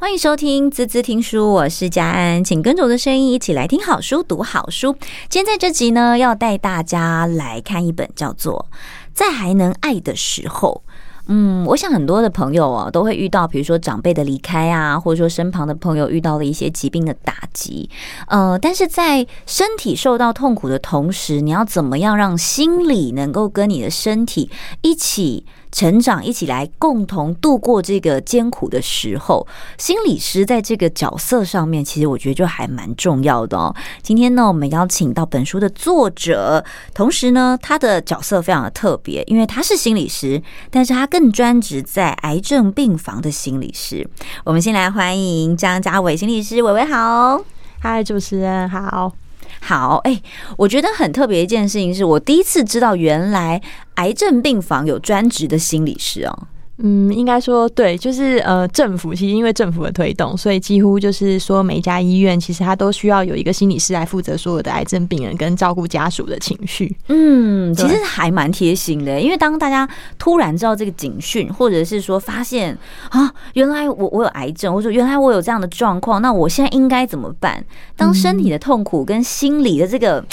[0.00, 4.96] 欢迎收听滋滋听书，我是佳安，请跟着我的声音一起来听好书、读好书。
[5.28, 8.66] 今天在这集呢，要带大家来看一本叫做
[9.12, 10.82] 《在还能爱的时候》。
[11.26, 17.90] 嗯，我想很多的朋友啊，都会遇到，比如说长辈的离开啊，或者说身旁的朋友遇到了一些疾病的打击。
[18.28, 24.48] 呃，但是在身体受到痛苦的同时，你要怎么样让心理能够跟你的身体
[24.80, 29.46] 一起成长，一起来共同度过这个艰苦的时候？
[29.76, 33.74] 心理师在这个角色上面，其实我觉得就还蛮重要的哦。
[34.02, 44.08] 今天呢，我们邀请到本书的作者，同时呢，他的角色非常的特别，因为他是心理师，但是他更专职在癌症病房的心理师。
[44.44, 47.40] 我们先来欢迎张家玮心理师，玮玮好，
[47.80, 49.12] 嗨，主持人好。
[49.60, 50.22] 好，哎、
[50.56, 53.60] 我觉得很特别一件事情是我第一次知道，原来
[53.96, 56.46] 癌症病房有专职的心理师哦。
[56.80, 66.96] 嗯，应该说对，就是呃，政府其实因为政府的推动，所以几乎就是说每一家医院其实它都需要有一个心理师来负责所有的癌症病人跟照顾家属的情绪。
[67.08, 69.88] 嗯，其实还蛮贴心的，因为当大家
[70.18, 77.64] 突然知道这个警讯，或者是说发现啊，原来我我有癌症，或者说原来我有这样的状况，那我现在应该怎么办？
[77.96, 80.20] 当身体的痛苦跟心理的这个。
[80.20, 80.26] 中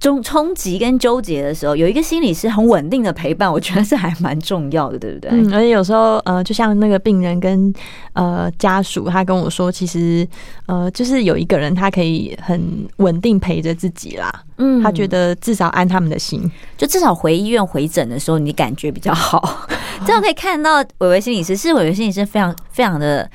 [0.00, 5.30] 冲冲击跟纠结的时候，有一个心理师很稳定的陪伴，我觉得是还蛮重要的，对不对？
[5.32, 7.72] 嗯，而且有时候，呃，就像那个病人跟
[8.12, 10.26] 呃家属，他跟我说，其实
[10.66, 14.32] 呃，就是有一个人，他可以很稳定陪着自己啦。
[14.58, 19.66] 嗯，他觉得至少安他们的心，就至少回医院回诊的时候，你感觉比较好。
[20.06, 23.28] 这样可以看到，伟伟心理师是伟伟心理师，非常非常的。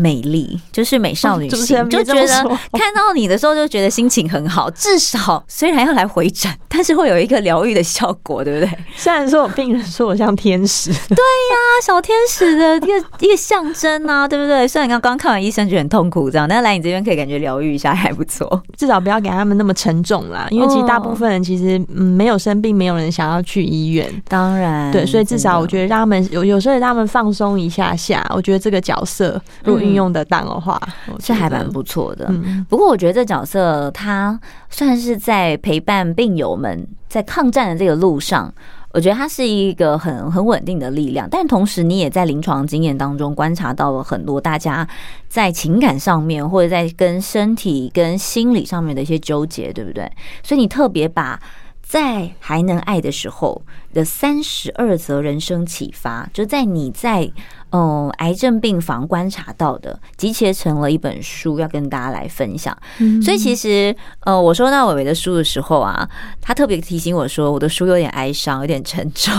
[0.00, 2.26] 美丽就是美少女心，就觉得
[2.72, 4.70] 看到你的时候就觉得心情很好。
[4.70, 8.78] 至少虽然要来回诊，但是会有一个疗愈的效果，对不对？
[8.96, 14.68] 虽然说我病人说我像天使，对呀，小天使的 一个一个象征啊，对不对？
[14.68, 18.62] 虽然刚刚看完医生就很痛苦这样，但是来你这边可以感觉疗愈一下还不错。
[18.76, 24.08] 至少不要给他们那么沉重啦，因为其实大部分人其实嗯没有生病，没有人想要去医院。
[24.28, 30.80] 当然，对，所以至少我觉得让他们有有时候让他们放松一下下，我觉得这个角色如果运用的当的话，
[31.18, 32.30] 是还蛮不错的。
[32.68, 34.38] 不过我觉得这角色他
[34.68, 38.52] 算是在陪伴病友们在抗战的这个路上，
[38.92, 41.28] 我觉得他是一个很很稳定的力量。
[41.30, 44.86] 但同时，你也在临床经验当中观察到了很多大家
[45.28, 50.10] 在情感上面或者在跟身体跟心理上面的一些纠结，对不对？
[50.42, 51.40] 所以你特别把
[51.82, 53.62] 在还能爱的时候
[53.92, 57.30] 的三十二则人生启发，就在你在。
[57.70, 62.74] 嗯，癌症病房观察到的，集结成了一本书，要跟大家来分享。
[62.96, 66.08] 嗯、所以其实，呃，我收到伟伟的书的时候啊，
[66.40, 69.34] 他特别提醒我说，我的书有点哀伤，有点沉重，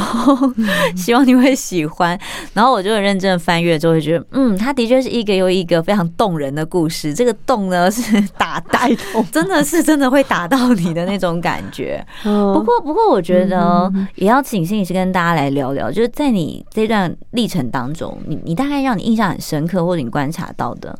[0.57, 2.15] 嗯、 希望你会喜欢。
[2.53, 7.11] 然后我就很认真的翻阅，就会觉得，嗯，他的确是一个又一个非常动人的故事。
[7.11, 12.05] 这个动呢，是打带动， 真的是真的会打到你的那种感觉。
[12.21, 18.17] 不过，不过，我觉得也要请心理师跟大家来聊聊，就是在你这段历程当中。
[18.25, 20.97] 你你大概让你印象很深刻，或者你观察到的，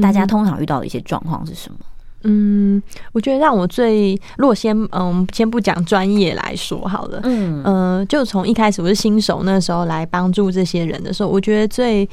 [0.00, 1.78] 大家通常遇到的一些状况是什么？
[2.24, 2.80] 嗯，
[3.10, 12.08] 我觉得让我最，如果先嗯，先不讲专业来说好了，嗯呃，就从一开始我是新手那时候来帮助这些人的时候，我觉得最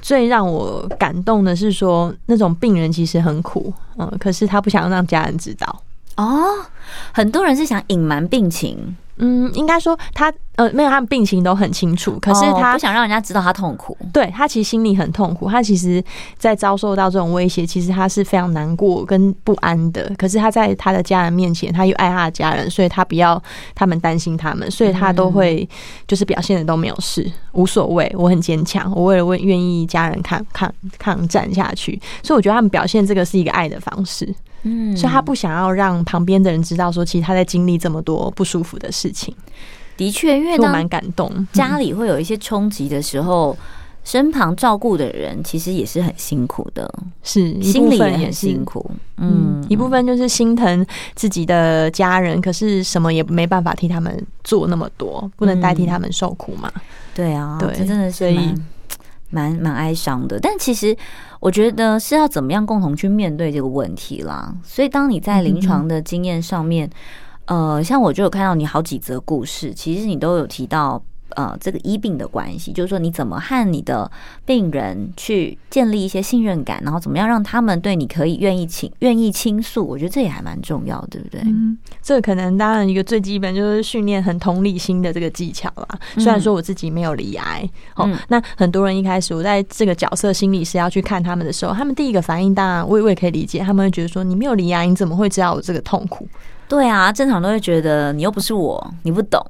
[0.00, 5.80] 最让我感动的是说，那种病人其实很苦，嗯，可是他不想让家人知道。
[6.16, 6.64] 哦，
[7.12, 8.96] 很多人是想隐瞒病情。
[9.16, 13.96] 嗯，应该说他呃没有，他们病情都很清楚，可是他不想让人家知道他痛苦。
[14.12, 16.02] 对，他其实心里很痛苦，他其实，
[16.38, 20.10] 在遭受到这种威胁，其实他是非常难过跟不安的。
[20.16, 23.40] 可是他在他的家人面前，他又爱他的家人，所以他不要
[23.74, 25.68] 他们担心他们，所以他都会
[26.08, 32.00] 就是表现的都没有事，无所谓，我很坚强，我为了为愿意家人抗抗抗战下去。
[32.24, 34.34] 所以我觉得他们表现这个是一个爱的方式。
[34.62, 39.34] 嗯，所以他不想要让旁边的人知道，说其实他在经历这么多不舒服的事情。
[39.96, 43.56] 的确，因为我蛮感动， 家里会有一些冲击的时候，
[44.04, 48.90] 身旁照顾的人其实也是很辛苦的，是心里也很辛苦。
[49.18, 50.84] 嗯，一部分就是心疼
[51.14, 56.72] 自己的家人，可是什么也没办法替他们做那么多，不能代替他们受苦嘛。
[57.14, 58.54] 对啊，对，这真的是蛮
[59.30, 60.40] 蛮蛮哀伤的。
[60.40, 60.96] 但其实。
[61.42, 64.54] 我觉得是要怎么样共同去面对这个问题啦。
[64.62, 66.88] 所以当你在临床的经验上面，
[67.46, 71.02] 呃，像我就有看到你好几则故事，其实你都有提到
[71.36, 74.10] 呃这个医病的关系，就是说你怎么和你的
[74.44, 81.40] 病人去建立一些信任感，然后怎么样让他们对你可以愿意倾愿意倾诉，我觉得这也还蛮重要，对不对？
[81.44, 85.98] 嗯，这个可能当然一个最基本就是训练很同理心的这个技巧啦。
[86.14, 96.26] 虽然说我自己没有离癌，哦、嗯，那很多人一开始我在这个角色心理师要去看他们的时候，他们第一个反应当然我也我也可以理解，他们会觉得说你没有离癌，你怎么会知道我这个痛苦？
[96.68, 99.44] 对啊，正常都会觉得你又不是我，你不懂，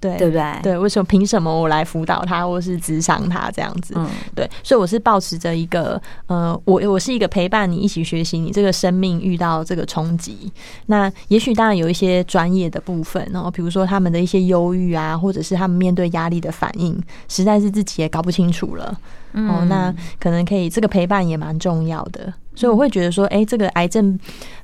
[0.00, 0.60] 对对不对？
[0.62, 3.94] 对，为什么凭什么我来辅导他，或是咨商他这样子？
[3.96, 10.52] 嗯，对，所以我是抱持着一个，呃，我我是一个陪伴你一起学习，你这个生命遇到这个冲击，
[10.86, 18.98] 那也许当然有一些专业的部分，然后比如说他们的一些忧郁啊，或者是他们面对压力的反应，实在是自己也搞不清楚了。
[19.32, 24.18] 嗯、哦，那可能可以，这个陪伴也蛮重要的，所以我会觉得说，哎，这个癌症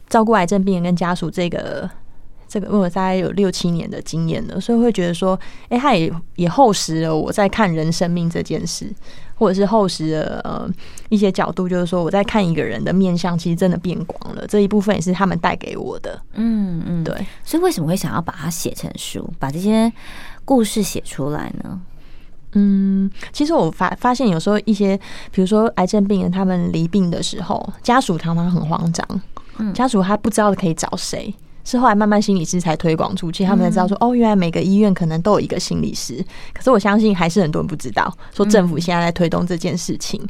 [0.09, 1.91] 照顾癌症病人跟家属这个。
[2.53, 5.39] 这个，因为我大概有六七年的经验了，所以会觉得说，
[5.71, 8.93] 哎，他也也厚实了我在看人生命这件事，
[9.37, 10.69] 或者是厚实了呃
[11.09, 14.47] 一些角度，就是说我在看一个人的面相，其实真的变广了。
[14.47, 17.27] 这一部分也是他们带给我的，嗯嗯，对。
[17.43, 19.91] 所以为什么会想要把它写成书，把这些
[20.45, 21.81] 故事写出来呢？
[22.53, 24.95] 嗯，其实我发发现有时候一些，
[25.31, 29.23] 比如说癌症病人他们离病的时候，家属常常很慌张，
[29.57, 31.35] 嗯，家属他不知道可以找谁。
[31.65, 36.25] 是后来慢慢心理师才推广出去，他们才知道说哦，原来每个医院可能都有一个心理师。
[36.53, 40.21] 可是我相信还是很多人不知道，说政府现在在推动这件事情。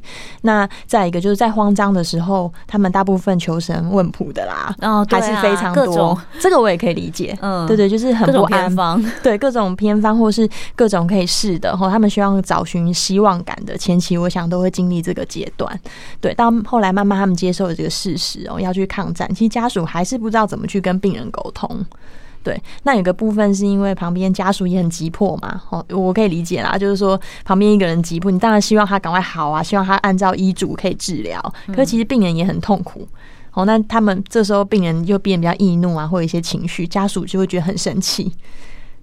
[0.42, 6.20] 那再一个就是在慌张的时候，他们大部分求神问卜的啦，哦，还是非常多。
[6.40, 15.80] 这个我也可以理解，嗯，对对，就是很不安方，对各种偏方或是各种可以试的，哈，他们希望找寻希望感的前期，我想都会经历这个阶段。
[16.20, 21.84] 对，到后来慢慢他们接受了这个事实哦，要去抗战，其实家属还是不知道怎么去跟病人沟通，
[22.42, 33.06] 对，那有个部分是因为旁边家属也很急迫嘛，哦，我可以理解啦，就是说旁边一个人急迫，你当然希望他赶快好啊，希望他按照医嘱可以治疗，可是其实病人也很痛苦，
[33.52, 38.32] 哦，那他们这时候病人又变得比较易怒啊，或有一些情绪，家属就会觉得很生气，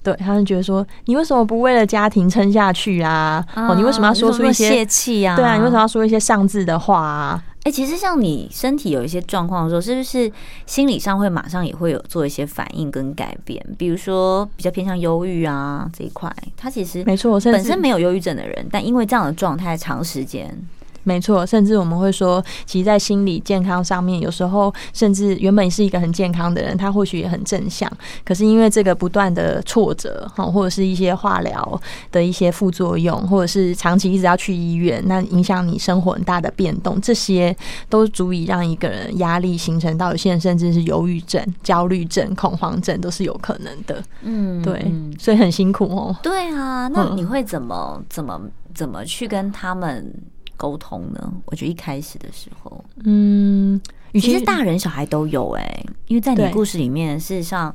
[0.01, 3.45] 对，他们觉得说你为什么不为了家庭撑下去啊？
[3.55, 5.35] 哦，你为什么要说出一些泄气啊？
[5.35, 7.43] 对啊，你为什么要说一些上智的话啊？
[7.63, 10.31] 哎，其实像你身体有一些状况的时候，是不是
[10.65, 13.61] 心理上会马上也会有做一些反应跟改变？
[13.77, 20.57] 比如说比较偏向忧郁啊这一块，他其实没错，本身没有忧郁症的人，但因为这样的状态长时间。
[21.03, 27.91] 没错，甚至我们会说，其实，在心理健康上面，有时候甚至原本是一个很健康的人，他或许也很正向，
[28.23, 31.81] 可是因为这个不断的挫折，哈，或者是一些化疗
[32.11, 37.55] 的一些副作用，或者是长期一直要去医院，那影响你生活很大的变动，这些
[37.89, 44.03] 都足以让一个人压力形成到有些人甚至是忧郁症、焦虑症、恐慌症都是有可能的。
[44.21, 46.15] 嗯，对，所以很辛苦哦。
[46.21, 48.41] 对啊，那你会怎么怎么
[48.73, 50.13] 怎么去跟他们？
[50.59, 51.33] 沟通呢？
[51.45, 53.79] 我觉得一开始的时候，嗯，
[54.11, 57.73] 其实大人小孩都有哎、欸，因为在你故事里面，事实上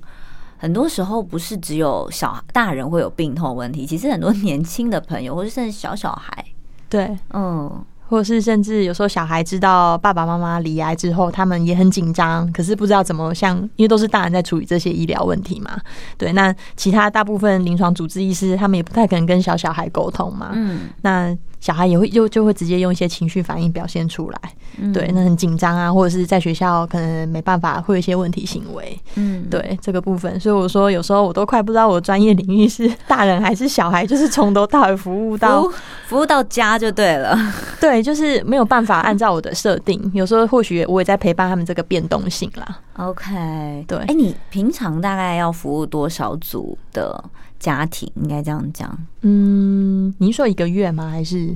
[0.58, 6.44] 很多时候不是只有小大人会有病痛问题，其实很多年轻的朋友或者甚至小小孩，
[6.90, 15.78] 对，嗯，或者是甚至有时候小孩知道爸爸妈妈离癌之后，他们也很紧张，可是不知道怎么像，因为都是大人在处理这些医疗问题嘛，
[16.16, 21.36] 对，那其他大部分临床主治医师他们也不太可能跟小小孩沟通嘛，嗯，那。
[21.60, 24.38] 小孩也会就就会直接用一些情绪反应表现出来，
[24.76, 35.66] 嗯、对，那很紧张啊，或者是在学校可能没办法，会有一些问题行为，嗯，对这个部分，所以我说有时候我都快不知道我专业领域是大人还是小孩，就是从头到尾服务到
[36.08, 37.38] 服务，到家就对了，
[37.80, 42.78] 对，就是没有办法按照我的设定，有时候或许我也在陪伴他们这个变动性啦。
[42.96, 47.24] OK，对，哎、欸，你平常大概要服务多少组的？
[47.60, 51.08] 家庭应该这样讲，嗯，您说一个月吗？
[51.08, 51.50] 还是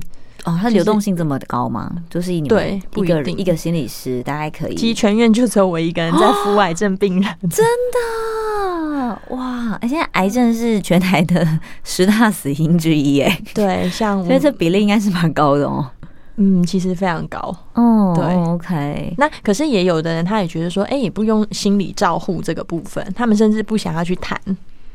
[0.45, 1.91] 哦，它流动性这么高吗？
[2.09, 9.77] 就是你们对一个一个心理师大概可以，其实全院就只有我一个人在服癌症病人， 真的哇！
[9.81, 15.89] 而且癌症是全台的十大死因之一，哎，对，像所以这比例应该是蛮高的哦。
[16.41, 18.13] 嗯，其实非常高哦。
[18.15, 19.13] 对，OK。
[19.17, 24.39] 那可是也有的人，他也觉得说，哎，也不用心理照护这个部分，他们甚至不想要去谈。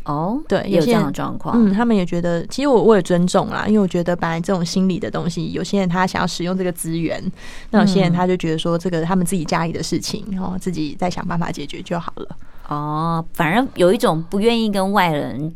[0.04, 7.22] 哦，对，有这样的状况，嗯，他们也觉得，其实我我也尊重啦，因为我觉得本来这种心理的东西，有些人他想要使用这个资源，
[7.70, 12.36] 那有些人他就觉得说，这个他们自己家里的事情，然后自己再想办法解决就好了。
[12.68, 15.54] 哦，反正有一种不愿意跟外人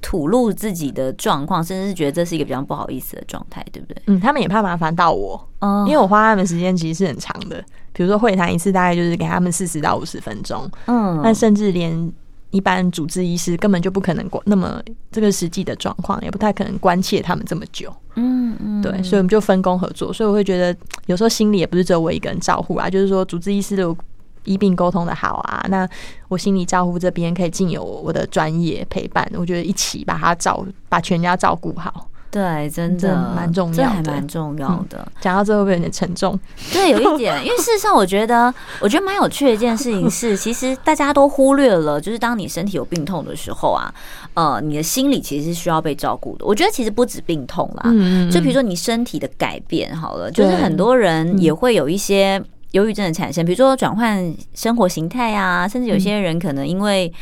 [0.00, 4.02] 吐露自己的状况，甚至是觉得这是一个比较不好意思的状态，对不对？
[4.06, 12.10] 嗯，他们也怕麻烦到我，嗯，因为我花他们时间其实是很长的，比如说会谈一次大概就是给他们四十到五十分钟，嗯，那甚至连。
[12.52, 14.80] 一般主治医师根本就不可能管那么
[15.10, 17.92] 这个实际的状况，也不太可能关切他们这么久。
[18.14, 20.12] 嗯嗯，对，所以我们就分工合作。
[20.12, 23.96] 所以我会觉得有时候心里也不是只有我一个人照顾啊，就是说主治医师的
[24.44, 25.88] 医病沟通的好啊，那
[26.28, 32.08] 我心理照顾这边可以尽有我的专业陪伴，我觉得一起把他照把全家照顾好。
[32.32, 35.06] 对，真的蛮重要的，这还蛮重要的。
[35.20, 36.38] 讲、嗯、到最后会不会有点沉重？
[36.72, 37.44] 对，有一点。
[37.44, 43.92] 因为事实上，我觉得， 我觉得蛮有趣的一件事情是， 其实大家都忽略了，就是当你身体有病痛的时候啊，
[44.32, 46.46] 呃，你的心理其实是需要被照顾的。
[46.46, 57.12] 我觉得其实不止病痛啦，嗯，就比如说你身体的改变，好了，就是很多人也会有一些忧郁症的产生，比如说转换生活形态啊，甚至有些人可能因为。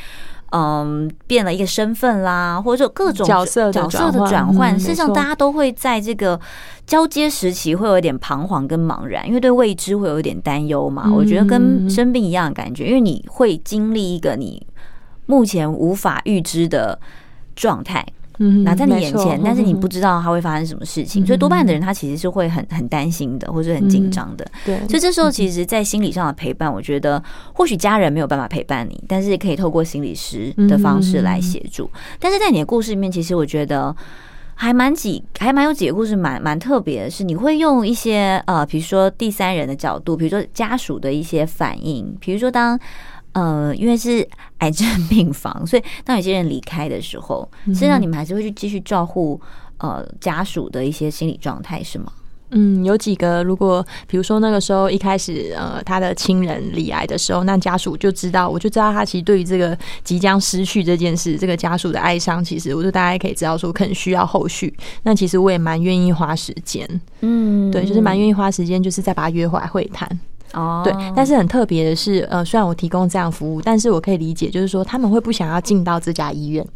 [0.50, 4.78] 嗯，变了一个身份啦，或者各种角色角色的转换。
[4.78, 6.38] 事实上，大家都会在这个
[6.86, 11.08] 交接时期会有一点彷徨跟茫然，因为对未知会有一点担忧嘛。
[11.12, 14.66] 我觉得跟生病一样的感觉，因为你会经历一个你
[15.26, 16.98] 目前无法预知的
[17.54, 18.04] 状态。
[18.42, 24.46] 嗯，拿在你眼前，但是你不知道它会发生什么事情，所以多半的人他其实是会很很担心的，或者很紧张的。
[24.64, 31.90] 对，所以这时候其实，在心理上的陪伴，我觉得或许家人没有办法陪伴你，但是可以透过心理师的方式来协助。
[32.18, 33.94] 但是在你的故事里面，其实我觉得
[34.54, 42.80] 还蛮几还蛮有几个故事蛮蛮特别的，是你会用一些呃，比如说第三人的角度，比如说家属的一些反应，比如说当。
[43.32, 44.26] 呃，因为是
[44.58, 49.40] 癌症病房，所以当有些人离开的时候，实际上你们还是会去继续照顾
[49.78, 52.12] 呃家属的一些心理状态，是吗？
[52.52, 64.76] 嗯，有几个，如果比如说那个时候一开始呃他的亲人离癌的时候，那家属就知道，我就知道他其实对于这个即将失去这件事，这个家属的哀伤，其实我就大概可以知道说可能需要后续。
[65.04, 66.84] 那其实我也蛮愿意花时间，
[67.20, 70.18] 嗯，对，就是蛮愿意花时间，就是再把他约回来会谈。
[70.52, 76.66] 哦，对，但是很特别的是，呃，虽然我提供这样服务，但是我可以理解，就是说他们会不想要进到这家医院，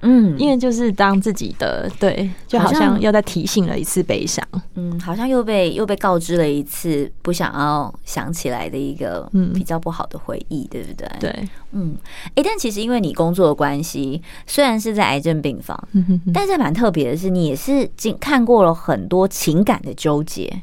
[0.00, 11.08] 嗯，因为就是当自己的，对，就好像又在提醒了一次悲伤，嗯，好像又被又被告知了一次不想要想起来的一个比较不好的回忆，对不对？
[11.20, 11.96] 对，嗯，
[12.34, 20.62] 哎，但其实因为你工作的关系，虽然是在癌症病房，嗯哼哼，但是蛮特别的是，你也是经看过了很多情感的纠结。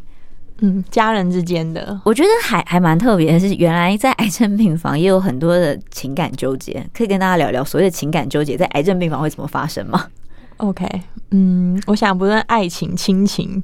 [0.61, 10.07] 嗯，家人之间的，我觉得还还蛮特别的是，原来在癌症病房也有很多的情感纠结，可以跟大家聊聊所谓的情感纠结在癌症病房会怎么发生吗
[10.57, 10.85] ？OK，
[11.31, 13.63] 嗯，我想不论爱情、亲情，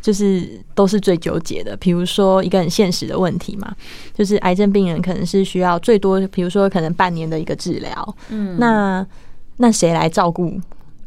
[0.00, 1.76] 就是都是最纠结的。
[1.78, 3.74] 比如说一个很现实的问题嘛，
[4.14, 9.04] 就是癌症病人可能是需要最多，比如说可能半年的一个治疗，嗯，那
[9.56, 10.56] 那谁来照顾？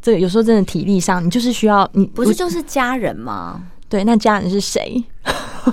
[0.01, 3.61] 这个有时候真的体力上，你就是需要你不是就是家人吗？
[3.91, 5.03] 对，那家人是谁？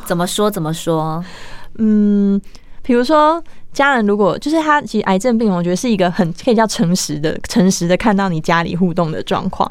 [0.05, 0.51] 怎么说？
[0.51, 1.25] 怎么说？
[1.79, 2.41] 嗯，
[2.83, 3.41] 比如说
[3.73, 9.71] 家人，如果就是他，其实癌症病，我觉得是一个很可以叫诚实的、诚实的看到你家里互动的状况。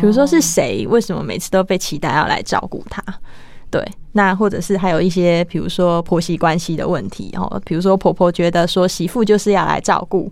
[0.00, 0.84] 比如说是谁？
[0.88, 3.00] 为什么每次都被期待要来照顾他？
[3.70, 10.28] 对，那或者是还有一些，比如说婆媳关系的问题，哦，比如说婆婆觉得说媳妇就是要来照顾。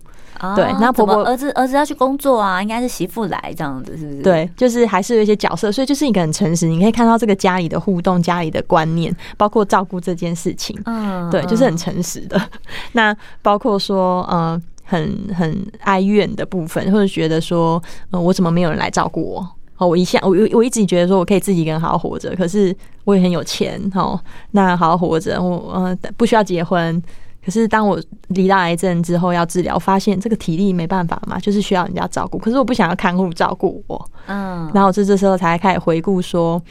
[0.57, 4.23] 对，那婆婆儿子儿子要去工作啊，应该是媳妇来这样子，是不是？
[4.23, 6.67] 对，就是还是有一些角色，所以就是一个很诚实。
[6.67, 12.41] 你可以看到这个家里的互动、家里的观念，包括照顾这件事情，嗯， 对，就是很诚实的。
[12.93, 19.49] 那包括说，呃，很很哀怨的部分，或者觉得说，呃，我怎么没有人来照顾我？
[19.79, 22.75] 哦，我一向我我一直觉得说我可以自己一个人好好活着，可是
[23.05, 24.21] 我也很有钱，哦，
[24.53, 27.03] 那好好活着，我呃不需要结婚。
[27.45, 32.39] 可是当我离到癌症之后要治疗，发现这个体力没办法嘛，就是需要人家照顾。
[32.39, 36.63] 可是我不想要看护照顾我，嗯，然后这这时候才开始回顾说，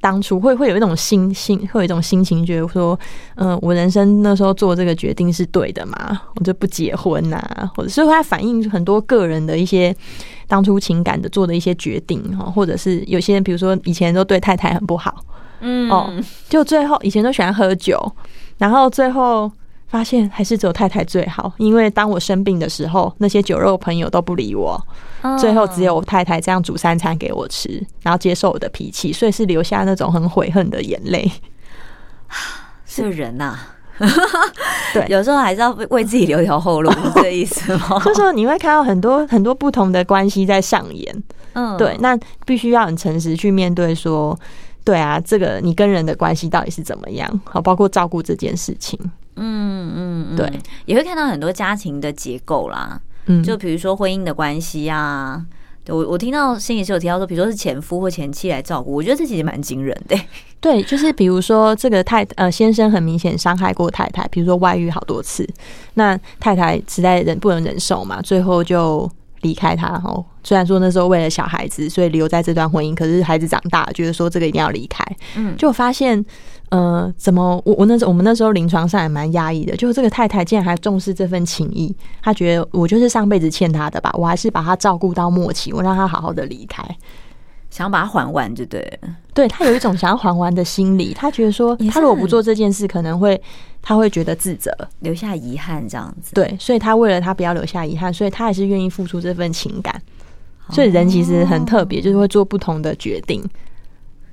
[0.00, 2.98] 当初会会有一种心心，会有一种心情，觉得说，
[3.36, 9.94] 嗯，我人生那时候做这个决定是对的嘛，我就不结婚呐、啊，或者是它反映很多个人的一些
[10.48, 15.14] 当初情感的做的一些决定哈，或者是有些人比如说以前都对太太很不好，
[15.60, 16.12] 嗯，哦，
[16.48, 18.12] 就最后以前都喜欢喝酒，
[18.56, 19.48] 然后最后。
[19.88, 24.78] 发现还是只有太太最好，因为当我生病的时候，那些酒肉朋友都不理我，
[25.38, 31.30] 最后只有我太太这样煮三餐给我吃，然后接受我的脾气，所以是留下那种很悔恨的眼泪。
[32.84, 33.58] 是个人呐、啊，
[34.92, 37.98] 对，有时候还是要为自己留条后路， 是这意思吗？
[38.04, 41.22] 就是说你会看到很多很多不同的关系在上演，
[41.54, 44.38] 嗯，对，那必须要很诚实去面对，说，
[44.84, 47.40] 对啊，这个你跟人的关系到底是怎么样？
[47.44, 48.98] 好，包括照顾这件事情。
[49.40, 50.50] 嗯嗯，对，
[50.86, 55.44] 也会看到很多家庭的结构啦，嗯，就比如说婚姻的关系啊，
[55.84, 60.18] 对我，我听到心理师有提到说，比如说是前夫或前妻来照顾，我觉得这其实蛮惊人的。
[60.60, 65.48] 对，就是比如说这个太呃先生很明显伤害过太太，比如说外遇好多次，
[65.94, 69.08] 那太太实在忍不能忍受嘛，最后就
[69.42, 69.86] 离开他。
[70.04, 75.04] 哦，虽然说那时候为了小孩子，所以留在这段婚姻，可是孩子长大，觉得说这个一定要离开。
[75.36, 76.24] 嗯，就发现。
[76.70, 86.84] 呃，怎么我我那时候我们那时候临床上也蛮压抑的，就是这个太太竟然还重视这份情谊，她觉得我就是上辈子欠她的吧，我还是把她照顾到末期，我让她好好的离开，
[87.70, 89.08] 想要把她还完就对了。
[89.32, 93.40] 对，她有一种想要还完的心理，她觉得说，她如果不做这件事，可能会
[93.80, 94.70] 她会觉得自责，
[95.00, 96.34] 留下遗憾这样子。
[96.34, 100.00] 对，所以她为了她不要留下遗憾，所以她还是愿意付出这份情感。
[100.70, 103.42] 所以人其实很特别，就是会做不同的决定。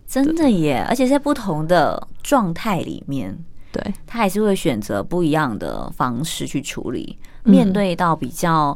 [0.08, 3.38] 真的耶，而且在不同的状态里面，
[3.72, 7.18] 对，他还是会选择不一样的方式去处理。
[7.44, 8.76] 面对到比较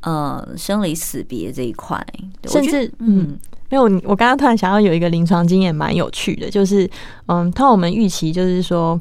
[0.00, 2.04] 呃生离死别这一块，
[2.44, 3.38] 甚至嗯，
[3.70, 6.86] 没有我刚刚突然想到有一个临床经验蛮有趣的，就是
[7.28, 9.00] 嗯，他我们预期就是说，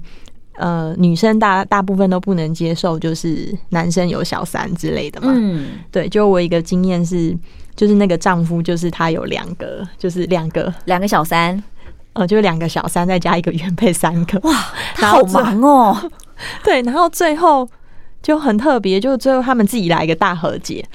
[0.60, 5.34] 呃，女生大大部分都不能接受，就是男生有小三之类的嘛。
[5.36, 7.36] 嗯，对，就我一个经验是。
[7.76, 11.64] 就是那个丈夫，就是他有两个，就是两个两个小三，
[12.12, 14.38] 呃，就两个小三再加一个原配，三个。
[14.42, 14.54] 哇，
[14.96, 16.12] 他好忙哦。
[16.62, 17.66] 对，然后最后
[18.22, 20.86] 就很特别，就最后他们自己来一个大和解，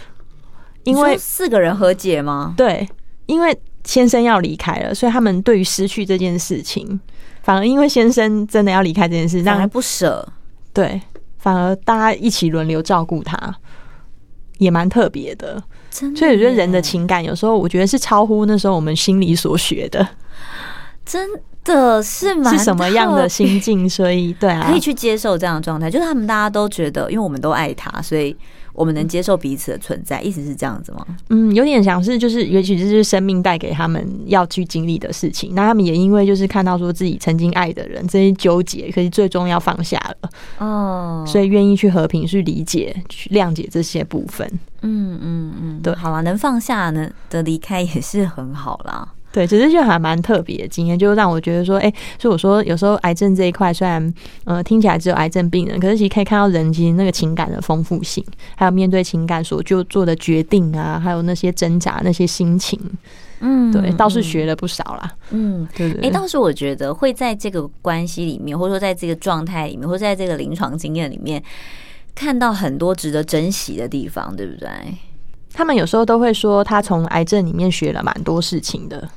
[0.82, 2.52] 因为四个人和解吗？
[2.54, 2.86] 对，
[3.24, 7.00] 因为先生要离开了，所以他们对于失去这件事情，
[7.44, 10.26] 反而因为先生真的要离开这件事，让人不舍。
[10.72, 11.00] 对，
[11.38, 13.54] 反而大家一起轮流照顾他，
[14.58, 15.62] 也蛮特别的。
[15.90, 20.04] 所以我觉得人的情感有时候，我觉得是超乎那时候我们心里所学的。
[21.04, 21.28] 真
[21.62, 23.88] 的是蛮是什么样的心境？
[23.88, 25.90] 所以对啊，可以去接受这样的状态。
[25.90, 28.34] 就是他们大家都觉得，因为我们都爱他，所以
[28.74, 30.20] 我们能接受彼此的存在。
[30.20, 31.06] 意思是这样子吗？
[31.30, 35.54] 嗯，有点像是就是，也许这是生命带给他们要去经历的事情。
[35.54, 44.46] 那他们也因为就是看到说自己曾经爱的人这些纠结，可是最终要放下了哦，所以愿意去和平、去理解、去谅解这些部分。
[44.82, 49.08] 嗯嗯嗯，对，好了，能放下呢的离开也是很好啦。
[49.34, 54.14] 对，只是就还蛮特别的经验，就让我觉得说，哎、欸，所以我说有时候癌症这一块虽然
[54.44, 58.24] 呃听起来只有癌症病人，可是其实可以看到人其实那个情感的丰富性，
[58.54, 62.78] 还有面对情感所就做的决定啊，还有那些挣扎、那些心情，
[63.40, 65.12] 嗯，对，倒是学了不少啦。
[65.30, 66.02] 嗯，对对。
[66.02, 71.42] 哎、欸，倒是我觉得会在这个关系里面，或者说在这个状态里面，或者在这个临床经验里面。
[72.16, 74.68] 看到很多值得珍惜的地方，对不对？
[75.52, 79.10] 他们有时候都会说，他从癌症里面学了蛮多事情的。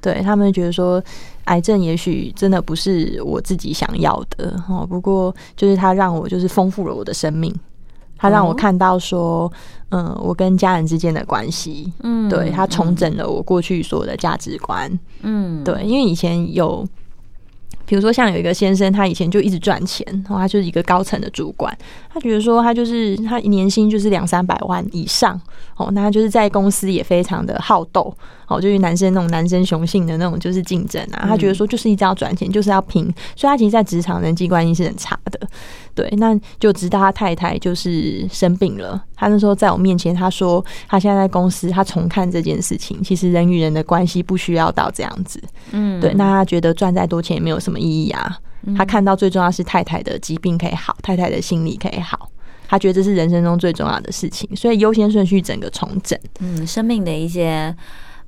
[0.00, 1.02] 对，他们觉得说，
[1.44, 4.86] 癌症也许真的不是我自己想要的哦。
[4.88, 7.54] 不过，就是它让我就是丰富了我的生命，
[8.16, 9.50] 他让我看到说，
[9.90, 14.90] 嗯，我跟家人之间的关系，嗯，对，他重整了我过去所有的价值观，
[15.22, 16.86] 嗯，对，因为以前有。
[17.90, 21.76] 比如说，像有一个先生，他以前就一直赚钱，然后他就是一个高层的主管，
[22.08, 25.38] 他觉得说他就是他年薪就是两三百万以上
[25.76, 28.14] 哦，那他就是在公司也非常的好斗
[28.46, 33.02] 哦，就是男生那种男生雄性的那种就是竞争啊，他觉得说就是一直要赚钱，就是要拼，
[33.34, 35.40] 所以他其实，在职场人际关系是很差的。
[35.92, 45.40] 对，那就直到他太太就是生病了，他那时候在我面前，他说他现在在公司，他重看这件事情，其实人与人的关系不需要到这样子。
[45.72, 48.38] 嗯，对，那他觉得赚再多钱也没有什么意义啊。
[48.74, 52.30] 他看到最重要是太太的疾病可以好，太太的心理可以好，
[52.66, 56.18] 他觉得这是人生中最重要的事情，所以优先顺序整个重整。
[56.40, 57.76] 嗯，生命的一些。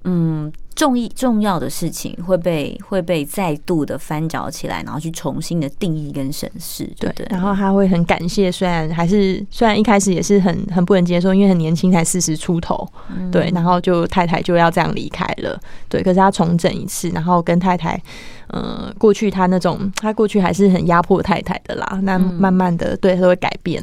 [0.04, 7.26] 嗯，重意重要的事情会被会被再度的翻搅起来，然后去重新的定义跟审视，对对。
[7.30, 12.86] 然后他会很感谢，虽然还是虽然一开始也是很很不能接受，因为很年轻才四十出头，
[13.30, 13.48] 对。
[13.54, 16.02] 然后就太太就要这样离开了，对。
[16.02, 18.00] 可是他重整一次，然后跟太太，
[18.48, 23.80] 呃，过去他那种他过去还是很压迫太太的啦，那慢慢的对他会改变，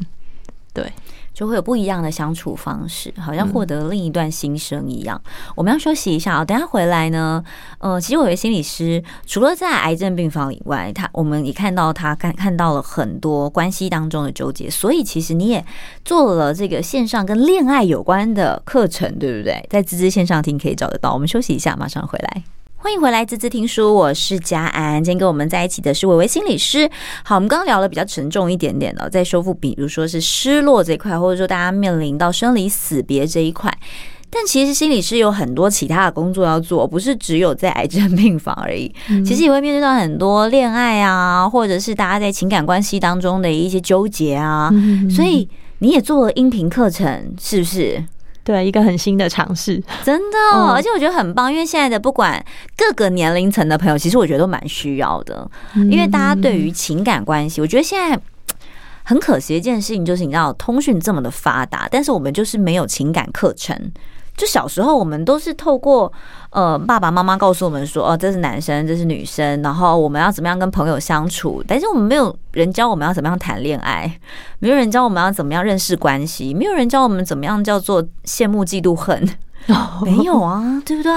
[0.73, 0.91] 对。
[1.33, 5.19] 就会有不一样的相处方式，好像获得另一段新生一样。
[5.25, 7.43] 嗯、我们要休息一下啊、喔，等下回来呢。
[7.79, 15.65] 呃，其实我觉得心理师除了在癌症病房以外，他我们也看到他看看到了很多关系当中的纠结，所以其实你也
[16.03, 19.65] 做了这个线上跟恋爱有关的课程，对不对？
[19.69, 21.13] 在滋滋线上听可以找得到。
[21.13, 22.43] 我们休息一下，马上回来。
[22.81, 25.03] 欢迎回来，滋滋听书，我是佳安。
[25.03, 26.89] 今天跟我们在一起的是伟伟心理师。
[27.25, 33.69] 好，我们刚刚聊了比较沉重一点点的，在修复，比如说是失落这一块，或者说大家面临到生离死别这一块。
[34.29, 38.89] 但其实心理师有很多其他的工作要做，不是只有在癌症病房而已。
[39.09, 44.69] 嗯、其实也会面对到很多恋爱啊，或者是大家在情感关系当中的一些纠结啊。
[44.71, 48.01] 嗯、所以你也做了音频课程，是不是？
[48.49, 52.43] 对，一个很新的尝试，真的，嗯、而且我觉得很棒，因为现在的不管
[52.75, 58.19] 各个年龄层的朋友，其实我觉得都蛮需要的，因为大家对于情感关系，我觉得现在
[59.03, 63.91] 很可惜一件事情就是，你知道，通讯这么的发达，但是我们就是没有情感课程。
[64.35, 66.11] 就小时候，我们都是透过
[66.51, 71.63] 呃爸爸妈妈告诉我们说，哦，这是男生，这是女生，然后我们要怎么样跟朋友相处。
[71.67, 74.19] 但是我们没有人教我们要怎么样谈恋爱，
[74.59, 79.29] 没有人教我们要怎么样认识关系，没有人教我们怎么样叫做羡慕、嫉妒、恨。
[80.03, 81.11] 没有啊， 对不对？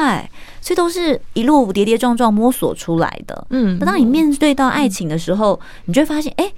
[0.61, 3.47] 所以都是一路跌跌撞撞摸索出来的。
[3.51, 6.53] 嗯，那当你面对到爱情的时候，你就会发现，哎。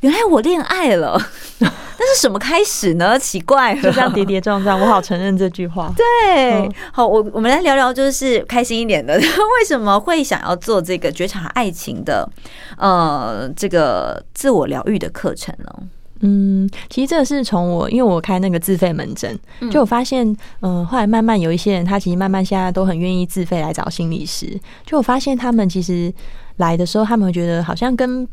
[0.00, 1.20] 原来我恋爱了，
[1.60, 3.18] 那是什么开始呢？
[3.18, 5.92] 奇怪了，就这样跌跌撞撞，我好承认这句话。
[5.96, 12.26] 对，嗯、好，我我们来聊聊，就是开心一点的， 为什么会想要做这个觉察爱情的，
[12.78, 15.70] 呃，这个自我疗愈的课程呢？
[16.22, 19.38] 嗯，其实这个是从我，因为我开那个自费门诊，
[19.70, 20.26] 就我发现，
[20.60, 26.10] 嗯、呃，后来慢慢有一些人，他其实慢慢现在都很愿意自费来找心理师，就我发现他们其实
[26.56, 28.26] 来的时候，他们会觉得好像跟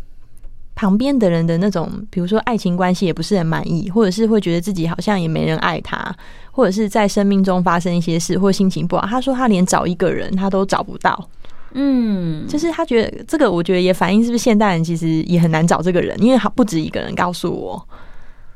[0.77, 6.15] 旁边的人的那种，比如说爱情关系也不是很满意，或者是会觉得自己好像也没人爱他，
[6.51, 9.07] 或者是在生命中发生一些事，或心情不好。
[9.07, 11.29] 他说他连找一个人他都找不到，
[11.71, 17.83] 嗯，就是他觉得这个，我觉得也反映是不是现代人其实也很难找这个人，因为他不止一个人告诉我。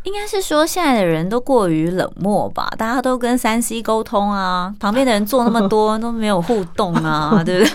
[0.03, 2.73] 应该是说，现在的人都过于冷漠吧？
[2.75, 7.71] 大家都跟三 C 沟通啊，旁边的人做那么多都没有互动啊，对不对？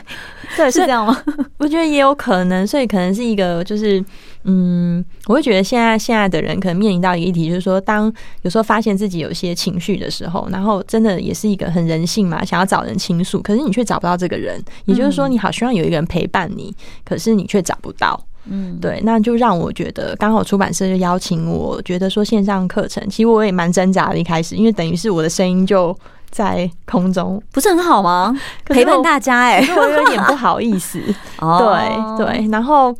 [0.57, 1.17] 对， 是这样吗？
[1.59, 4.05] 我觉得也有可能，所以可能是一个，就是
[4.49, 16.73] 嗯，我会觉得现在现在的人可能面临到一个议题，就是说，当有时候发现自己有些情绪的时候，然后真的也是一个很人性嘛，想要找人倾诉，可是你却找不到这个人，也就是说，你好希望有一个人陪伴你，
[17.05, 18.19] 可是你却找不到。
[18.49, 24.17] 嗯，对，那就让我觉得刚好出版社就邀请我，觉得说线上课程，其实我也蛮挣扎的。
[24.17, 25.93] 一开始，因为等于是我的声音就
[26.31, 28.33] 在空中，不是很好吗？
[28.67, 31.01] 陪伴大家、欸，哎，我有点不好意思。
[31.41, 32.97] 对对，然后。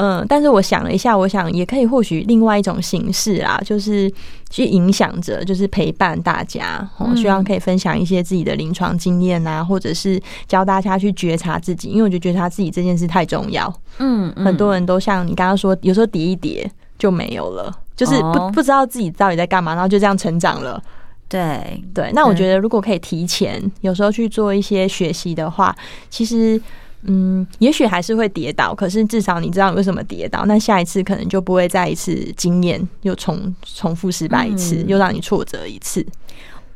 [0.00, 4.08] 嗯，但是我想了一下，我想也可以或许另外一种形式啊，就是
[4.48, 6.88] 去影响着，就是陪伴大家。
[6.98, 13.74] 我希望可以分享一些自己的临床经验啊，或者是教大家去觉察自己，因为我觉得觉察自己这件事太重要。
[13.98, 20.80] 嗯，很多人都像你刚刚说，有时候叠一叠就没有了，就是不不知道自己到底在干嘛，然后就这样成长了。
[21.28, 25.74] 对对，那我觉得如果可以提前有时候去做一些学习的话，
[26.08, 26.62] 其实。
[27.02, 36.04] 嗯，也许还是会跌倒，可是至少你知道为什么跌倒，那下一次可能就不会再一次经验又重重复失败一次，嗯、又让你挫折一次。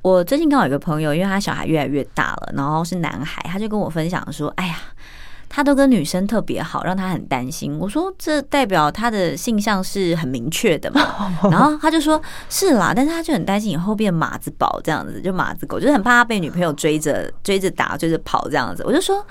[0.00, 4.76] 我最近刚好有一个朋友，因为他小孩越来越大了，然后是男孩，他就跟我分享说：“哎呀，
[5.48, 11.00] 他都跟女生特别好，让他很担心。”我说：“这代表他的性向是很明确的嘛？”
[11.50, 19.24] 然后他就说：“是啦，但是他就很担心以后变马子宝这样子，就马子狗，就是很怕他被女朋友追着追着打，追着跑这样子。”我就说。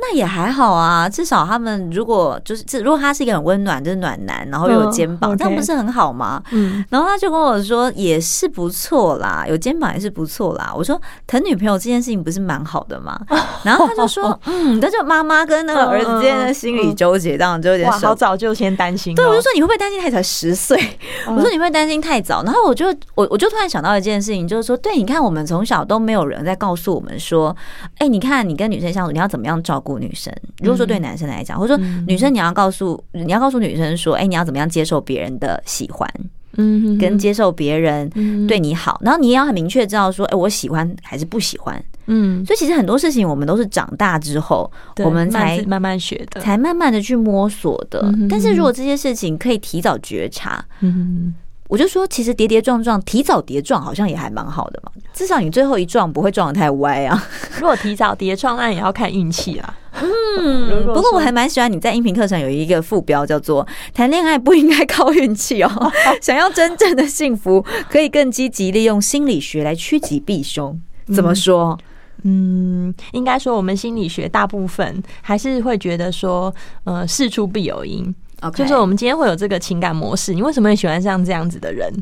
[0.00, 6.42] 那也还好啊，至少他们如果就是，如果他是一个很温暖，就是暖男，然后又有肩膀，这样不是很好吗？
[6.52, 10.72] 嗯，然后他就跟我说，也是不错啦，有肩膀也是不错啦。
[10.74, 13.20] 我说疼女朋友这件事情不是蛮好的吗？
[13.62, 19.14] 然后他就说， 嗯，但就妈妈跟那个儿子之间的心理纠结，这样就有点 哇，好早就先担心。
[19.14, 20.78] 对，我就说你会不会担心他才十岁？
[21.26, 22.42] 我说你会担心太早。
[22.42, 27.54] 然后我就我我就突然想到一件事情，就是说，对，你看我们从小都没有人在告诉我们说，
[27.98, 29.89] 哎，你看你跟女生相处，你要怎么样照顾。
[29.98, 36.08] 女生，如果说对男生来讲，或者说女生，你要告诉你要告诉女生说，哎，你要怎么样接受别人的喜欢，
[36.56, 38.08] 嗯，跟接受别人
[38.46, 44.70] 对你好，然后你也要很明确知道说，哎，我喜欢还是不喜欢，嗯，所以其实很多事情我们都是长大之后，
[45.04, 48.12] 我们才慢慢学的，才慢慢的去摸索的。
[48.28, 51.34] 但是如果这些事情可以提早觉察，嗯。
[51.70, 54.90] 我就说，其实跌跌撞撞，提早跌撞好像也还蛮好的嘛。
[55.14, 57.26] 至少你最后一撞不会撞得太歪啊。
[57.60, 59.76] 如果提早跌撞，那也要看运气啊。
[60.02, 65.70] 嗯，不过我还蛮喜欢你在音频课程有一个副标叫做“谈恋爱不应该靠运气哦”。
[66.20, 70.76] 想要真正的幸福，可以更积极利用心理学来趋吉避凶。
[71.14, 71.78] 怎么说？
[72.22, 76.54] 嗯，应该说我们心理学大部分还是会觉得说，
[76.84, 78.12] 呃，事出必有因。
[78.54, 81.92] 就是我们今天会有这个情感模式，你为什么会喜欢上这样子的人.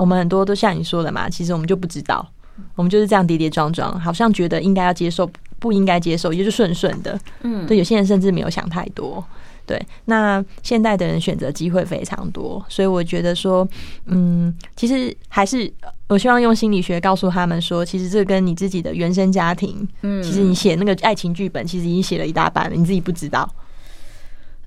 [0.00, 2.26] 我们很多都像你说的嘛，其实我们就不知道，
[2.74, 7.18] 我们就是这样跌跌撞撞，好像觉得应该要接受，不应该接受，也就是顺顺的。
[7.42, 9.22] 嗯，对，有些人甚至没有想太多。
[9.66, 13.66] 对，那现代的人选择机会非常多，所以我觉得说，
[14.04, 15.72] 嗯，其实还是
[16.06, 23.50] 我希望用心理学告诉他们说，其实这跟你自己的原生家庭，嗯，其实你写那个爱情剧本，其实已经写了一大半了，你自己不知道。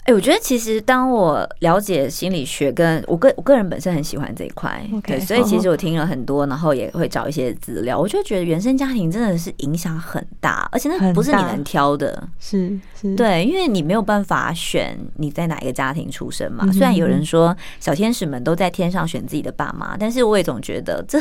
[0.08, 16.72] 哎，我觉得其实当我了解心理学，跟我个我个人本身很喜欢这一块，okay, 对，所以其实我听了很多，然后也会找一些资料，我就觉得原生家庭真的是影响很大，而且那不是你能挑的，是是，对，因为你没有办法选你在哪一个家庭出生嘛。
[16.72, 21.20] 虽然有人说小天使们都在天上选自己的爸妈，但是我也总觉得这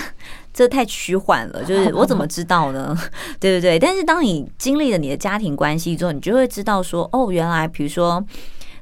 [0.54, 2.96] 这太虚幻了，就是我怎么知道呢？
[3.40, 8.24] 对对对，但是当你经历了你的家庭关系之后，你就会知道说，哦，原来比如说。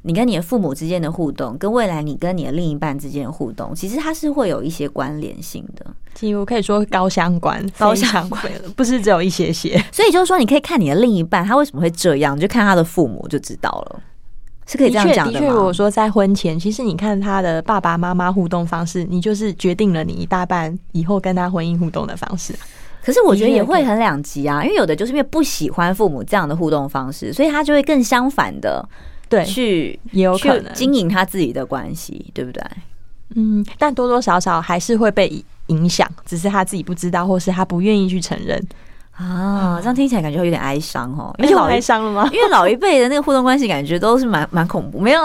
[0.06, 8.42] 你跟你的父母之间的互动，跟未来你跟你的另一半之间的互动，其实它是会有一些关联性的，几乎可以说高相关，高相关，
[8.76, 9.82] 不是只有一些些。
[9.90, 14.02] 所以就是说，你可以看你的另一半他为什么会这样，就看他的父母就知道了，
[14.66, 15.40] 是可以这样讲的吗？
[15.40, 22.54] 的确，如果说在婚前，其实你看他的爸爸妈妈互动方式，你就是决定了你一大半以后跟他婚姻互动的方式。
[23.02, 28.86] 可是我觉得也会很两极啊，因为有的就是因为不喜欢父母这样的互动方式，所以他就会更相反的。
[29.36, 32.62] 对，去也有可能经营他自己的关系，对不对？
[33.36, 38.62] 嗯，但多多少少还是会被影响，只是他自己不知道，或是他不愿意去承认
[39.12, 39.78] 啊。
[39.80, 42.28] 这样听起来感觉会有点哀伤哦，因为老哀伤了吗？
[42.32, 45.00] 因为老一辈的那个互动关系，感觉都是蛮蛮恐怖。
[45.00, 45.20] 没有，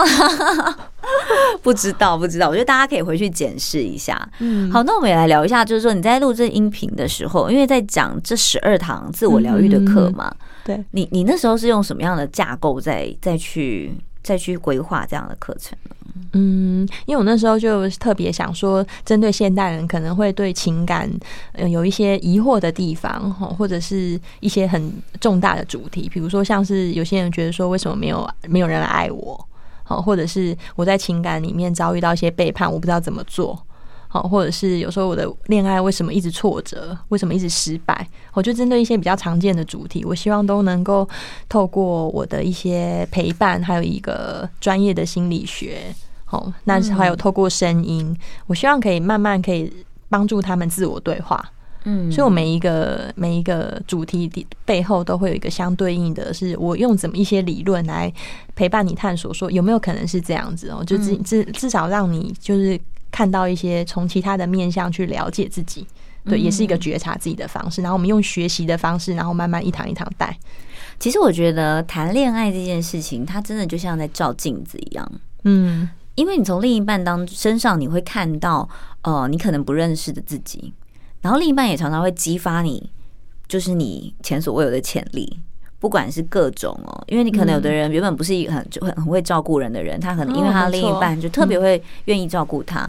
[1.61, 2.47] 不知道，不知道。
[2.47, 4.27] 我觉得大家可以回去检视一下。
[4.39, 10.33] 嗯，好，那我们也来聊一下，就是说你在录这音频的时候，因为在讲这十二堂自我疗愈的课嘛。
[10.39, 13.91] 嗯对你，你那时候是用什么样的架构在再去
[14.21, 15.95] 再去规划这样的课程呢？
[16.33, 21.09] 嗯，因为我那时候就特别想说，针对现代人可能会对情感
[21.67, 29.47] 有一些疑惑的地方，或者是一些很重大的主题，比如说像是有些人觉得说，为什么没有没有人来爱我？
[29.83, 33.59] 好，或者是我在情感里面遭遇到一些背叛，我不知道怎么做。
[34.11, 38.07] 好，或者是有时候我的恋爱为什么一直挫折，为什么一直失败？
[38.33, 41.07] 我就针对一些比较常见的主题，我希望都能够
[41.47, 45.93] 透过我的一些陪伴，还有一个专业的心理学，
[46.25, 48.17] 好，那是还有透过声音，
[48.47, 49.71] 我希望可以慢慢可以
[50.09, 51.39] 帮助他们自我对话。
[51.83, 58.11] 嗯，所以我每一个每一个主题的背后都会有一个相对应的，是我用怎么一些理论来
[58.55, 60.83] 陪伴你探索，说有没有可能是这样子哦？
[60.83, 62.79] 就至至至少让你就是。
[63.11, 65.85] 看到一些从其他的面向去了解自己，
[66.25, 67.81] 对，也是一个觉察自己的方式。
[67.81, 70.37] 然后我们用学习的方式，然后慢慢一堂一堂带。
[70.99, 75.11] 其实我觉得谈恋爱这件事情，它真的就像在照镜子一样。
[75.43, 78.67] 嗯，因为你从另一半当身上，你会看到，
[79.01, 80.73] 呃，你可能不认识的自己。
[81.21, 82.91] 然后另一半也常常会激发你，
[83.47, 85.39] 就是你前所未有的潜力。
[85.79, 92.81] 不管是各种哦，因为你可能有的人原本不是一个很就很很会照顾人的人，他可能因为他另一半就特别会愿意照顾他，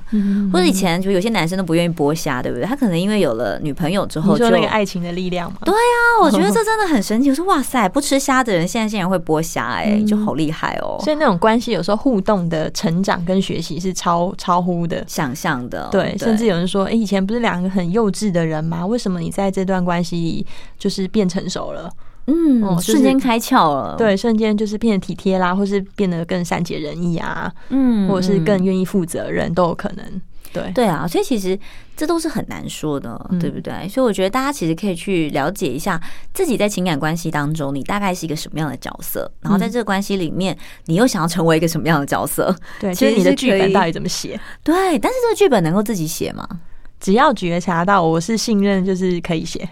[0.53, 2.67] 或者以前就有些男生都不愿意剥虾，对不对？
[2.67, 5.59] 他可能因为有了女朋友之后，就那个爱情的力量嘛。
[5.65, 7.31] 对啊，我 觉得这真的很神奇。
[7.31, 10.99] 我说哇塞，不吃虾的人现在竟然会剥虾，哎，就好厉害哦。
[11.05, 15.89] 所以那种关系有时候互动的成长跟学习是超超乎的想象的。
[15.93, 18.85] 对，甚至有人说，哎，以前不是两个很幼稚的人吗？
[18.85, 21.89] 为什么你在这段关系里就是变成熟了？
[22.31, 23.97] 嗯，就是、瞬间开窍了。
[23.99, 30.23] 对，瞬间就是变得体贴啦，或是变得更善解人意啊，嗯，或者是更愿意负责任都有可能。
[30.53, 31.57] 对，对啊，所以其实
[31.97, 33.89] 这都是很难说的，嗯、对不对？
[33.89, 36.01] 所以我觉得大家其实可以去了解一下
[36.35, 42.53] 自己在情感关系当中，你大概是一个什么样的角色，然后在这个关系里面，你又想要成为一个什么样的角色？
[42.81, 44.41] 对，其实你的剧本到底怎么写？
[44.65, 46.45] 对，但是这个剧本能够自己写吗？
[47.01, 49.67] 只要觉察到，我是信任，就是可以写。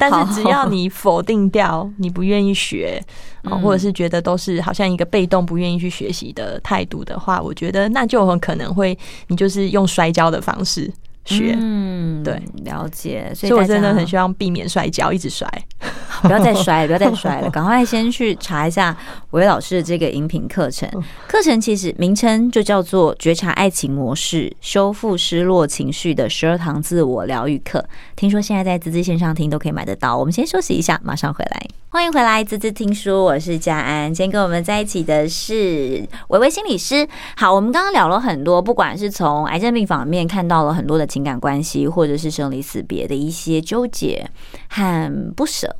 [0.00, 3.00] 但是只要你否定掉，你不愿意学，
[3.62, 10.92] 或者是觉得都是好像一个被动、不愿意去学习的态度的话，我觉得那就很可能会，你就是用摔跤的方式。
[11.24, 15.48] 学，嗯，对，了解，所以我真的很希望避免摔跤，一直摔，
[16.22, 18.96] 不要再摔，不要再摔了， 赶快先去查一下
[19.30, 20.88] 薇薇老师的这个音频课程。
[21.28, 27.78] 课程其实名称就叫做《觉察爱情模式，修复失落情绪的十二堂自我疗愈课》。
[28.16, 30.16] 听说现在在滋滋线上听都可以买得到。
[30.16, 31.66] 我们先休息一下，马上回来。
[31.88, 34.12] 欢迎回来，滋滋听书，我是佳安。
[34.12, 37.06] 今天跟我们在一起的是维维心理师。
[37.36, 44.30] 好，我们刚刚聊了很多，不管是从癌症病房面看到了很多的情感关系，或者是生离死别的一些纠结
[44.70, 45.76] 和不舍。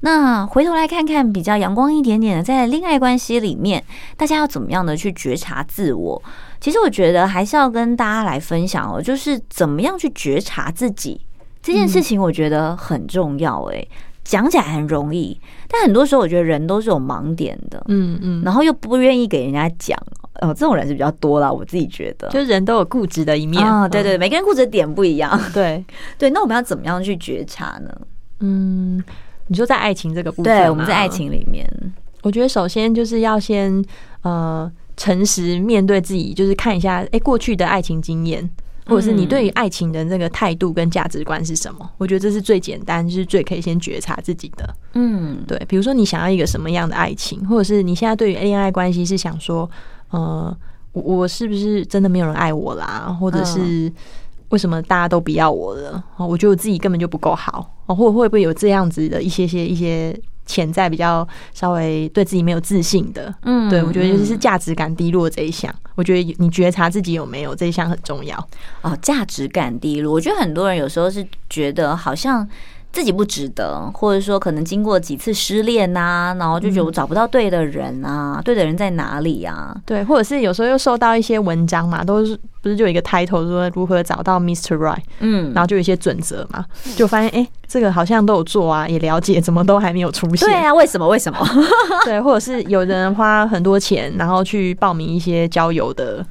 [0.00, 3.82] 那回头来看看比较阳光一点点的，在恋爱关系里面，
[4.16, 6.22] 大家要怎么样的去觉察自我？
[6.60, 11.20] 其实我觉得还是要跟大家来分享哦，就是怎么样去觉察自己
[11.60, 13.64] 这件事情，我觉得很重要。
[13.64, 13.88] 诶。
[14.26, 19.96] 讲起来很容易，但很多时候我觉得人都是有盲点的，嗯嗯，然后又不愿意给人家讲，
[20.40, 21.50] 哦，这种人是比较多啦。
[21.50, 23.64] 我自己觉得，就是人都有固执的一面。
[23.64, 25.84] 啊，对对，每个人固执的点不一样，对。
[26.18, 26.28] 对。
[26.30, 27.90] 那我们要怎么样去觉察呢？
[28.40, 29.02] 嗯，
[29.46, 31.64] 你说在爱情这个部分，对，我们在爱情里面，
[32.22, 33.82] 我觉得首先就是要先
[34.22, 38.50] 呃诚实面对自己，就是看一下，哎、欸，过去的爱情经验，
[38.86, 41.90] 或者是你对于爱情的那个态度跟价值观是什么？
[41.98, 44.74] 我觉得这是最简单，就是最可以先觉察自己的。
[44.94, 45.60] 嗯，对。
[45.68, 49.68] 比如说，你想要一个什么样的爱情，或者是你现在对于恋爱关系是想说，
[50.10, 50.56] 呃，
[50.92, 53.16] 我我是不是真的没有人爱我啦？
[53.20, 53.92] 或者是
[54.50, 56.02] 为什么大家都不要我了？
[56.16, 60.18] 我觉得我自己根本就不够好，或会不会有这样子的一些些一些。
[60.46, 68.38] 潜在比较稍微对自己没有自信的，嗯，对，我觉得就是价值感低落这一项，我觉得你觉察自己有没有这一项很重要。
[68.80, 72.48] 哦，价值感低落，我觉得很多人有时候是觉得好像。
[72.96, 79.76] 自己不值得，或者说可能经过几次失恋啊，然后就觉得我找不到对的人啊，嗯、对的人在哪里啊？
[79.84, 84.78] 对，或者是有时候又受到一些文章嘛，都是不是就有一个 title 说如何找到 Mr.
[84.78, 86.64] Right，嗯，然后就有一些准则嘛，
[86.96, 90.48] 就发现哎、欸，这个好像都有做啊，也了解，怎么都还没有出现？
[90.48, 91.06] 对啊，为什么？
[91.06, 91.38] 为什么？
[92.06, 96.24] 对，或者是有人花很多钱，然后去报名一些交友的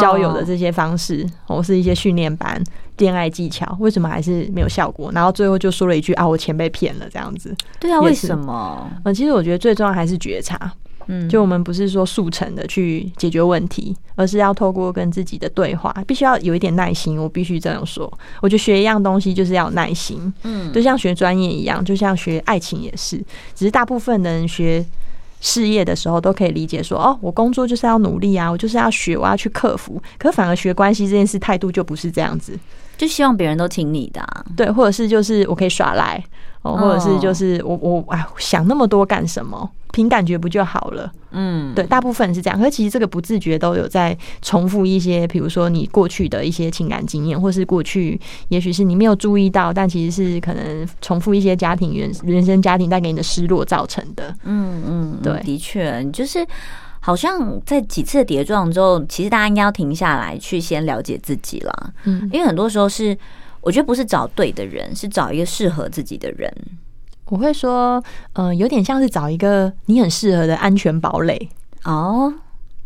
[0.00, 2.62] 交友的这些方式，或是一些训练班。
[2.98, 5.12] 恋爱技巧为什么还是没有效果？
[5.12, 7.54] 然后最后就说了一句啊，我钱被骗了这样子。
[7.78, 8.90] 对啊，为什么？
[9.04, 10.72] 嗯，其实我觉得最重要还是觉察。
[11.06, 17.16] 嗯，就我们不是说速成的去解决问题，而是要透过跟自己的对话，必须要有一点耐心。
[17.16, 18.12] 我必须这样说。
[18.42, 20.30] 我觉得学一样东西就是要有耐心。
[20.42, 23.16] 嗯，就像学专业一样，就像学爱情也是。
[23.54, 24.84] 只是大部分的人学
[25.40, 30.02] 事业的时候都可以理解说，哦，我工作就是要努力啊，我就是要学，我要去克服。
[30.18, 32.58] 可反而学关系这件事态度就不是这样子。
[32.96, 36.20] 就希望别人都听你的，啊，对，或者是就是我可以耍赖，
[36.62, 39.70] 哦，或者是就是我我哎想那么多干什么？
[39.92, 41.10] 凭感觉不就好了？
[41.30, 42.58] 嗯，对，大部分是这样。
[42.58, 54.34] 可是其实这个不自觉都有在重复一些，比如说你过去的一些情感经验，或是过去也许是你没有注意到，但其实是可能重复一些家庭原原生家庭带给你的失落造成的。
[54.44, 56.46] 嗯嗯，对，的确就是。
[57.00, 61.90] 好像在几次的叠撞之后，其实大家应该要停下来，去先了解自己了。
[62.04, 63.16] 嗯，因为很多时候是，
[63.60, 66.52] 我觉得不是找对的人，是找一个适合自己的人。
[67.26, 71.48] 我会说，呃，有点像是找一个你很适合的安全堡垒
[71.84, 72.32] 哦。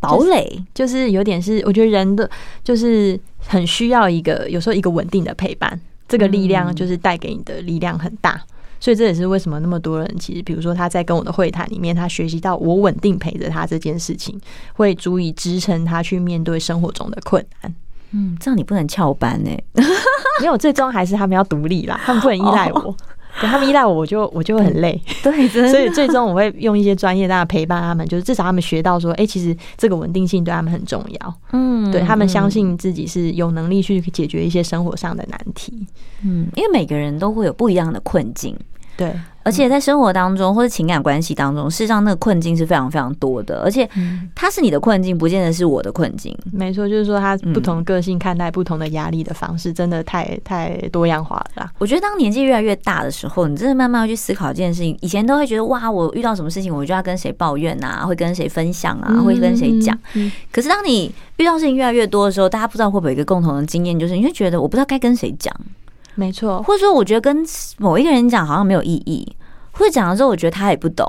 [0.00, 2.28] 堡垒就是有点是，我觉得人的
[2.64, 8.42] 就是很需要一个，有时候一个稳定的陪伴，这个力量就是带给你的力量很大。
[8.80, 14.36] 所以这也是为什么那么多人，其实比如说他在跟我的会谈里面，他学习到我稳定陪着他这件事情，
[14.72, 17.72] 会足以支撑他去面对生活中的困难。
[18.12, 19.50] 嗯，这样你不能翘班呢？
[20.40, 22.80] 没有，最终还是他们要独立啦，他们不能依赖我。
[22.80, 22.96] 哦、
[23.40, 25.00] 对他们依赖我，我就我就会很累。
[25.22, 31.34] 对，所以最终我会用一些专业的陪伴他们，就是至少他们学到说，哎、欸，其实这个稳定性对他们很重要。
[31.52, 35.86] 嗯，对他们相信自己是有能力去解决一些生活上的难题。
[36.22, 38.54] 嗯，因为每个人都会有不一样的困境。
[38.96, 43.88] 对，而且在生活当中或者情感关系当中，事实上那个困境是非常非常多的，而且
[44.34, 46.36] 它是你的困境，不见得是我的困境。
[46.52, 51.70] 没错，就是说他不同个性看待不同的压力的方式，真的太太多样化了。
[51.78, 54.96] 我觉得当年纪越来越大的时候，你真的慢慢要去思考一件事情。
[55.00, 59.98] 以前都会觉得哇，我遇到什么事情，我就要跟谁抱怨啊，会跟谁分享啊，会跟谁讲。
[60.52, 65.54] 可是当你遇到事情越来越多的时候，大家不知道会不会有一个共同的经验，就是你会觉得我不知道该跟谁讲。
[66.14, 67.44] 没错，或者说我觉得跟
[67.78, 69.26] 某一个人讲好像没有意义，
[69.72, 71.06] 或者讲了之后我觉得他也不懂。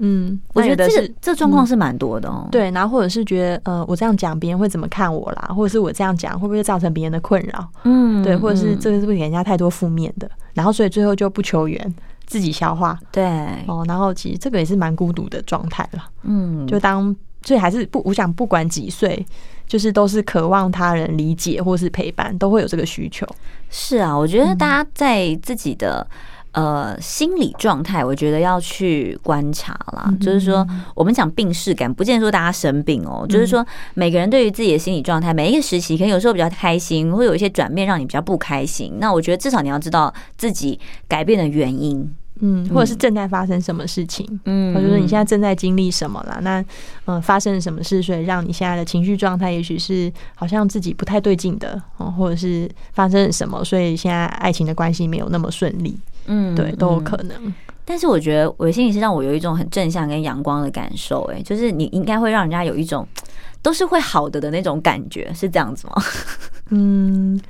[0.00, 2.50] 嗯，我觉得这个这状况是蛮多的哦、嗯。
[2.52, 7.68] 对，然后或者是觉得呃，我这样讲别人会怎么看我啦，或者是我这样讲会不会造成别人的困扰？
[7.82, 10.30] 嗯，对，或者是这个是不是给人家太多负面的？
[10.54, 11.94] 然后所以最后就不求援，
[12.26, 12.96] 自己消化。
[13.10, 13.24] 对，
[13.66, 16.04] 哦，然后其实这个也是蛮孤独的状态了。
[16.22, 19.26] 嗯，就当所以还是不，我想不管几岁。
[19.68, 23.24] 就是都是渴望他人理解或是陪伴，都会有这个需求。
[23.70, 26.04] 是啊，我觉得大家在自己的、
[26.52, 30.04] 嗯、呃心理状态，我觉得要去观察啦。
[30.06, 33.26] 嗯、就是说，我们讲病识感，不见得说大家生病哦、喔。
[33.26, 38.94] 嗯、就是说，每个人对于自己的心理状态，每一个时期，可能有时候比较开心，会有一些转变让你比较不开心。
[38.98, 42.10] 那我觉得至少你要知道自己改变的原因。
[42.40, 46.38] 嗯，或者是正在发生什么事情，嗯，或者说你现在正在经历什么啦？
[46.42, 46.64] 那
[47.06, 57.54] 嗯，发生了什么事，所以让你现在的情绪状态，也许是好像自己不太对劲的，哦，或者是发生了什么，所以现在爱情的关系没有那么顺利，嗯，对，都有可能。
[57.84, 63.06] 但是我觉得我的心理是让我有一种很正向跟阳光的感受，哎，就是你应该会让人家有一种
[63.62, 66.02] 都是会好的的那种感觉，是这样子吗？
[66.70, 67.40] 嗯。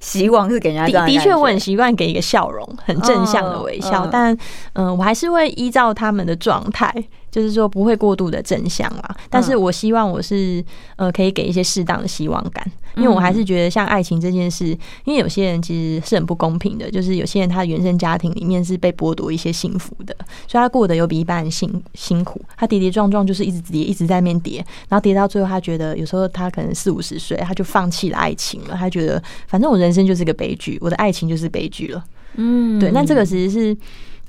[0.00, 4.06] 希望是给人家的的确，我很习惯给一个笑容，很正向的微笑。
[4.06, 4.36] 但
[4.74, 6.92] 嗯，我还是会依照他们的状态
[7.30, 10.64] 就是说不会过度的正向啦，但是我希望我是
[10.96, 12.64] 呃可以给一些适当的希望感，
[12.96, 14.66] 因为我还是觉得像爱情这件事，
[15.04, 32.04] 因为有些人其实是很不公平的，就是有些人他的原生家庭里面是被剥夺一些幸福的，所以他过得有比一般人辛辛苦，他跌跌撞撞就是一直跌，一直在那边跌，然后跌到最后，他觉得有时候他可能四五十岁，他就放弃了爱情了，他觉得反正我人生就是个悲剧，我的爱情就是悲剧了，
[32.36, 33.76] 嗯，对，那这个其实是。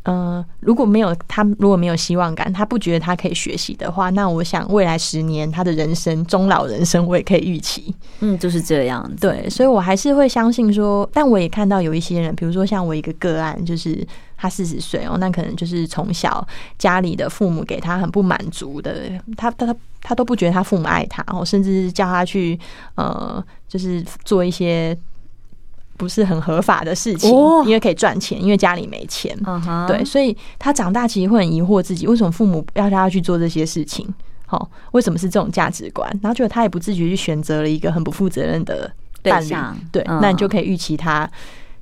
[0.04, 7.94] 呃，如果没有他，如果没有希望感，他不觉得他可以学习的话，那我想未来十年他的人生终老人生，我也可以预期。
[8.22, 9.10] 嗯， 就是这样。
[9.20, 14.06] 对，所以我还是会相信说，但我也看到有一些人，比如说像我一个个案，就是
[14.38, 16.48] 他四十岁哦，那可能就是从小
[16.78, 22.58] 家里的父母给他很不满足的，他他他他都不觉得他父母爱他，哦，甚至叫他去
[22.96, 24.98] 呃，就是做一些。
[26.00, 27.30] 不是很合法的事情，
[27.66, 29.38] 因为可以赚钱，因为家里没钱，
[29.86, 34.08] 对，所以他长大其实会很疑惑自己为什么父母要他去做这些事情，
[34.46, 36.10] 好，为什么是这种价值观？
[36.24, 38.90] 然后觉得他也不自觉去选择了一个很不负责任的
[39.22, 39.54] 伴侣，
[39.92, 41.30] 对，那你就可以预期他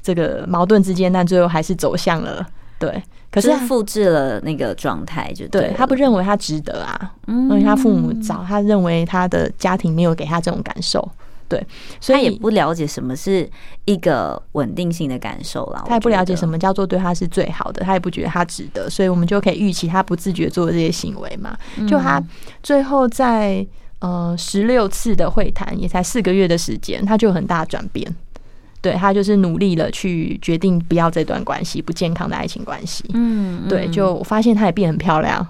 [0.02, 2.44] 这个矛盾之间，但最后还是走向了
[2.80, 11.08] 对，可是复制了那个状态，就对他不认为他值得啊，因为他父母早，他认为他的家庭没有给他这种感受。
[11.50, 11.66] 对，
[12.02, 13.50] 所以他也不了解什么是
[13.86, 15.84] 一个稳定性的感受了。
[15.88, 21.58] 他也不了解什么叫做对他是最好的，他也不觉得他值得，所以我们就可以预期他不自觉做的这些行为嘛。
[21.88, 22.22] 就他
[22.62, 23.66] 最后在
[24.00, 28.14] 呃十六次的会谈，也才四个月的时间，他就有很大转变。
[28.80, 33.04] 对，他就是努力了去决定不要这段关系，不健康的爱情关系。
[33.14, 35.46] 嗯，对，就我发现他也变很漂亮。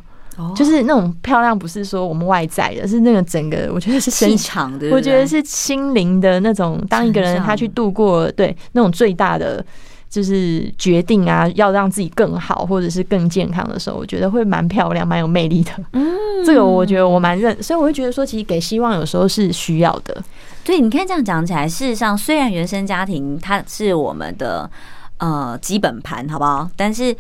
[0.56, 6.80] 就是那种漂亮，不是说我们外在的，是那个整个，我觉得是气场的，我觉得是心灵的那种。
[6.90, 9.66] 当一个人他去度过对那种最大的
[10.10, 15.72] 就是决定啊，要让自己更好或者是更健康的时候，我觉得会蛮漂亮、蛮有魅力的。
[15.94, 16.06] 嗯，
[16.46, 20.24] 这个我觉得我蛮认，所以我会觉得说，其实给希望有时候是需要的。
[20.64, 24.70] 对，你看这样讲起来，事实上虽然原生家庭它是我们的
[25.18, 26.70] 呃基本盘，好不好？
[26.76, 27.16] 但是。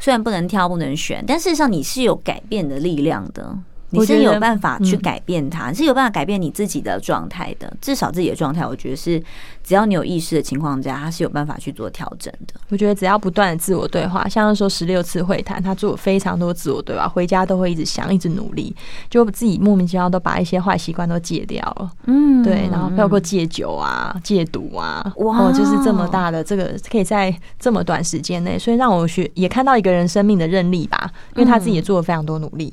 [0.00, 3.56] 虽然不能挑不能选，但事实上你是有改变的力量的。
[3.90, 7.72] 你是有办法去改变它，你是有办法改变你自己的状态的。
[7.80, 9.22] 至少自己的状态，我觉得是
[9.64, 12.54] 只要你有意识的情况下，他是有办法去做调整的。
[12.68, 18.74] 我觉得只要不断的自我对话，像是说十六次会谈，他做非常多自我对话，回家都会一直想，一直努力，
[19.08, 21.90] 就自己莫名其妙都把一些坏习惯都戒掉了。
[22.06, 32.72] 嗯，对，然后包括戒酒啊、戒毒啊，哇，就是这么大的这个可以在这么短时间内，所以让我学也看到一个人生命的韧力吧，因为他自己也做了非常多努力。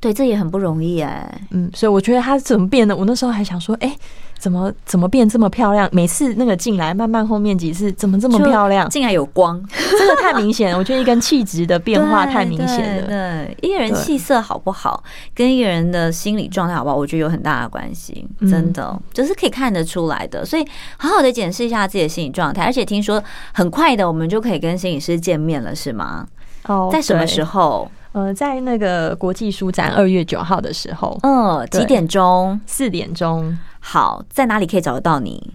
[0.00, 1.40] 对，这也很不容易哎。
[1.50, 2.96] 嗯，所以我觉得他怎么变的？
[2.96, 3.94] 我那时候还想说，哎，
[4.38, 5.86] 怎么怎么变这么漂亮？
[5.92, 8.88] 每次那个进来，慢慢后面几次怎么这么漂亮？
[8.88, 10.78] 进来有光， 真的太明显了。
[10.78, 13.06] 我觉得一个人气质的变化太明显了。
[13.06, 18.26] 对，一个人气色好不好，跟一个人的心理状态好不好，我觉得有很大的关系。
[18.48, 20.46] 真的，就是可以看得出来的。
[20.46, 22.64] 所以好好的检视一下自己的心理状态。
[22.64, 23.22] 而且听说
[23.52, 26.26] 很快的，我们就可以跟心理师见面了，是吗？
[26.64, 27.90] 哦，在什么时候？
[28.12, 32.60] 呃，在那个国际书展二月九号的时候，嗯，几点钟？
[32.66, 33.56] 四点钟。
[33.78, 35.52] 好，在哪里可以找得到你？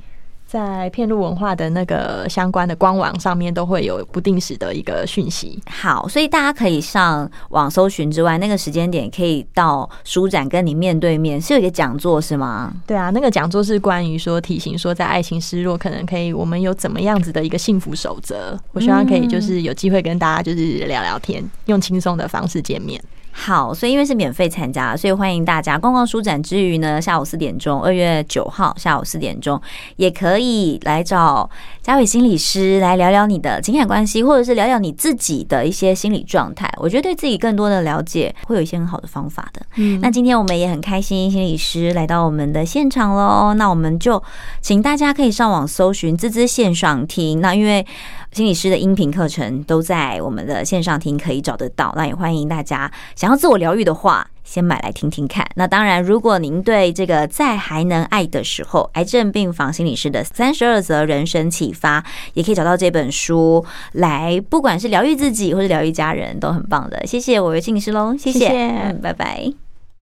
[0.47, 5.59] 在片路文化的那个相关的官网上面都会有不定时的一个讯息。
[5.67, 12.73] 好，所以大家可以上网搜寻之外，那个时间点可以到书展跟你面对面，是有一个讲座是吗？
[12.85, 18.57] 对啊，那个讲座是关于说提醒说，在爱情失落可能可以我们有怎么样子的一个幸福守则。
[18.71, 23.01] 我希望可以就是有机会跟大家就是聊聊天，用轻松的方式见面。
[23.37, 29.61] 好，所以因为是免费参加，所以欢迎大家逛逛书展之余呢，下午四点钟，二月九号下午四点钟，
[29.97, 31.47] 也可以来找
[31.81, 36.71] 嘉伟心理师来聊聊你的情感关系，或者是聊聊你自己的一些心理状态。
[36.77, 39.61] 我觉得对自己更多的了解，会有一些很好的方法的。
[39.75, 43.53] 嗯，那今天我们也很开心，心理师来到我们的现场喽。
[43.55, 44.23] 那我们就
[44.61, 47.41] 请大家可以上网搜寻滋滋线上听。
[47.41, 47.85] 那因为
[48.35, 51.93] 心理师的音频课程都在我们的线上听，可以找得到。
[51.95, 55.47] 那也欢迎大家想要自我疗愈的话，先买来听听看。
[55.55, 67.07] 那当然，如果您对这个在还能爱的时候，癌症病房心理师的三十二则人生启发，也可以找到这本书来，不管是疗愈自己或是疗愈家人，都很棒的。
[67.07, 69.64] 谢谢我的心理师喽，谢谢，谢谢嗯，拜拜。